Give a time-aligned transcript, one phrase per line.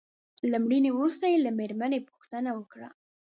[0.51, 2.89] له مړینې وروسته يې له مېرمنې پوښتنه وکړه.